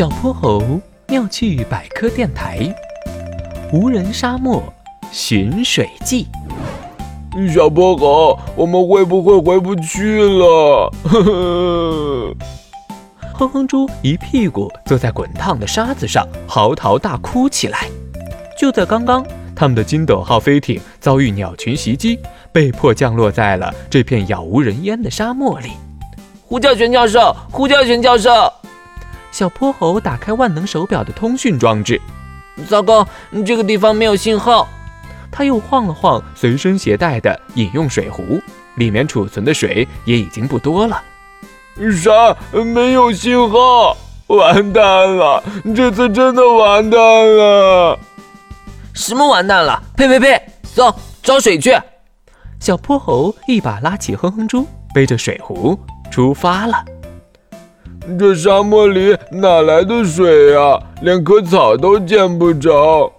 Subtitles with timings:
[0.00, 2.74] 小泼猴妙趣百科电台，
[3.70, 4.62] 无人沙漠
[5.12, 6.26] 寻水记。
[7.52, 10.90] 小泼猴，我们会不会回不去了？
[11.04, 12.34] 呵呵。
[13.34, 17.86] 哼哼猪一屁股坐在滚烫的沙子上，嚎啕大哭起来。
[18.58, 19.22] 就在刚刚，
[19.54, 22.18] 他们的金斗号飞艇遭遇鸟群袭击，
[22.50, 25.72] 被迫降落在了这片杳无人烟的沙漠里。
[26.46, 28.50] 呼叫玄教授，呼叫玄教授！
[29.30, 32.00] 小泼猴打开万能手表的通讯装置，
[32.68, 33.06] 糟糕，
[33.46, 34.68] 这个地方没有信号。
[35.30, 38.40] 他又晃了晃随身携带的饮用水壶，
[38.74, 41.00] 里面储存的水也已经不多了。
[42.02, 42.36] 啥？
[42.52, 43.96] 没有信号？
[44.26, 44.82] 完蛋
[45.16, 45.42] 了！
[45.74, 46.98] 这次真的完蛋
[47.36, 47.98] 了！
[48.92, 49.82] 什么完蛋了？
[49.96, 50.40] 呸呸呸！
[50.74, 51.76] 走，找水去！
[52.60, 55.78] 小泼猴一把拉起哼哼猪，背着水壶
[56.10, 56.84] 出发了。
[58.18, 60.78] 这沙漠里哪来的水呀？
[61.02, 63.12] 连棵草都见不着。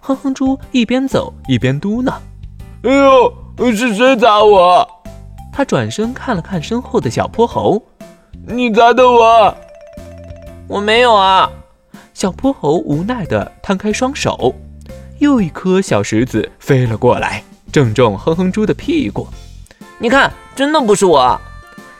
[0.00, 2.12] 哼哼猪一边走一边嘟囔
[2.84, 3.32] ：“哎呦，
[3.74, 4.86] 是谁砸我？”
[5.52, 7.80] 他转身看了看身后的小泼猴，
[8.46, 9.56] 你砸的我？
[10.68, 11.50] 我没有啊！
[12.12, 14.54] 小泼猴无奈地摊开双手，
[15.20, 19.26] 又一颗小石子飞了过来，正中哼哼猪的屁股。
[19.98, 21.40] 你看，真的不是我。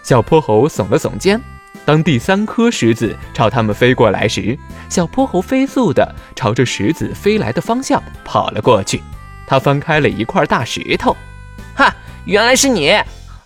[0.05, 1.41] 小泼猴耸了耸肩。
[1.87, 4.57] 当第三颗石子朝他们飞过来时，
[4.89, 9.03] 小泼猴飞速地朝着石子飞来的方向跑了过去。
[9.47, 11.17] 他翻开了一块大石头，
[11.75, 11.95] 哈，
[12.27, 12.91] 原来是你！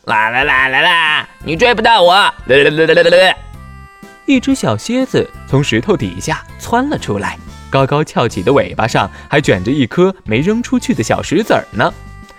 [0.04, 1.28] 啦啦啦啦啦！
[1.44, 2.12] 你追不到我！
[2.14, 3.34] 啦啦啦啦啦！
[4.26, 7.38] 一只小蝎子从石头底下窜了出来，
[7.70, 11.92] 高高翘起的尾巴上还卷着一颗没扔出去的小石子儿呢。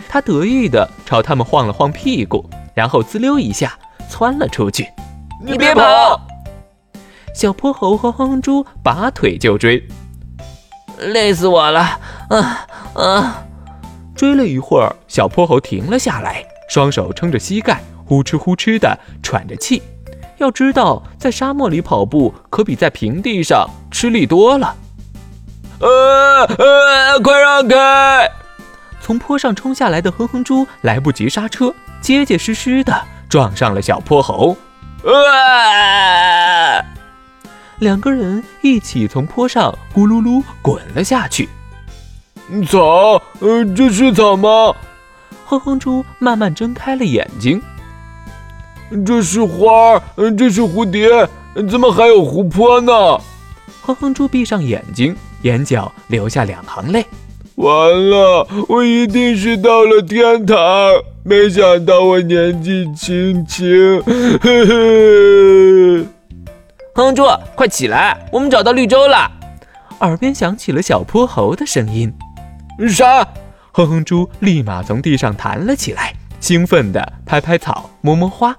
[0.10, 3.78] 它得意地朝他们晃了晃屁股，然后滋溜一下
[4.10, 4.88] 窜了出去。
[5.42, 6.20] 你别跑！
[7.34, 9.82] 小泼猴和哼哼猪拔腿就追，
[10.98, 12.00] 累死我了！
[12.30, 13.46] 啊啊！
[14.16, 16.44] 追了一会儿，小泼猴停了下来。
[16.68, 19.82] 双手撑着膝盖，呼哧呼哧的喘着气。
[20.38, 24.76] 要知道，在沙漠里跑步可比在平地上吃力多了。
[25.80, 28.30] 呃呃，快让开！
[29.02, 32.94] 从坡上冲下来的哼哼猪来不及刹车，结结实实地
[33.30, 34.58] 撞上了小泼猴。
[35.06, 36.84] 啊！
[37.78, 41.48] 两个人一起从坡上咕噜噜滚了下去。
[42.68, 43.22] 草？
[43.40, 44.76] 呃，这是草吗？
[45.46, 47.62] 哼哼猪慢慢睁开了眼睛，
[49.06, 50.02] 这是花儿，
[50.36, 51.08] 这是蝴蝶，
[51.70, 52.92] 怎么还有湖泊呢？
[53.82, 57.06] 哼哼猪闭上眼睛，眼角流下两行泪。
[57.60, 60.58] 完了，我一定是到了天堂。
[61.24, 64.02] 没想到我年纪轻轻，
[64.42, 66.06] 嘿嘿。
[66.96, 67.26] 哼哼猪，
[67.56, 69.30] 快起来，我们找到绿洲了。
[70.00, 72.14] 耳边响起了小泼猴的声音。
[72.88, 73.28] 啥？
[73.74, 78.56] 哼哼猪立马从地上弹了起来，兴奋地拍拍草，摸摸花。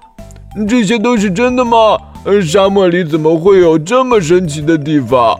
[0.69, 1.97] 这些都是真的吗？
[2.43, 5.39] 沙漠里怎么会有这么神奇的地方？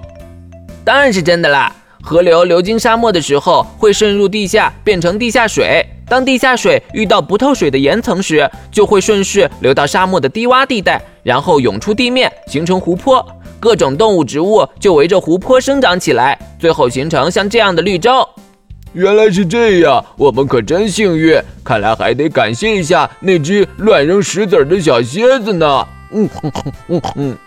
[0.84, 1.72] 当然是真的啦！
[2.04, 5.86] 河流流经沙漠的时候，会渗入地下，变成地下水。
[6.08, 13.26] 当地下水遇到不透水的岩层时，就会顺势流到沙漠的低洼地带，然后涌出地面，形成湖泊。
[13.60, 18.28] 各种动物、植物就围着湖泊生长起来，最后形成像这样的绿洲。
[18.94, 21.42] 原来是这样，我们可真幸运。
[21.64, 25.88] 看来还得感谢一下那只乱扔石子儿的小蝎子呢。
[26.12, 27.38] 嗯哼哼哼哼，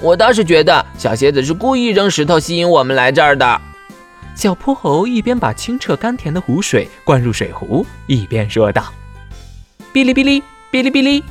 [0.00, 3.60] 我倒是觉得小蝎子是故意扔石头吸引我们来这儿的。
[4.34, 8.92] 小泼猴一边把清澈甘甜的湖水灌入水壶，一边说道
[9.94, 11.24] ：“哔哩哔哩，哔哩哔哩。”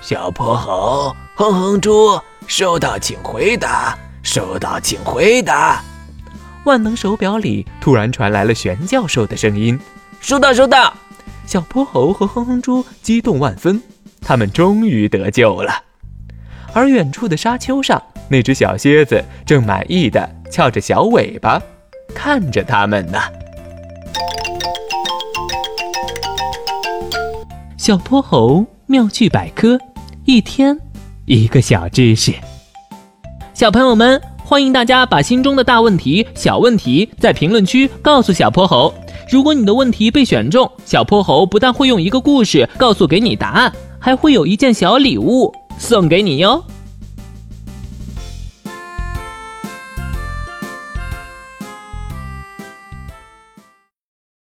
[0.00, 5.82] 小泼猴，哼哼猪，收到请回答，收到请回答。
[6.64, 9.78] 万能手表里突然传来了玄教授的声音
[10.20, 10.94] ：“收到，收到！”
[11.44, 13.82] 小泼猴和哼哼猪激动万分，
[14.20, 15.85] 他们终于得救了。
[16.76, 21.58] 而远处的沙丘上，那只小蝎子正满意的翘着小尾巴，
[22.14, 23.18] 看着他们呢。
[27.78, 29.78] 小泼猴妙趣百科，
[30.26, 30.78] 一天
[31.24, 32.34] 一个小知识。
[33.54, 34.20] 小朋友们。
[34.44, 38.94] 欢迎大家把心中的大问题、小问题在评论区告诉小泼猴。
[39.28, 46.64] 如果你的问题被选中，小泼猴不但会用一个故事告诉给你答案，还会有一件小礼物送给你哟。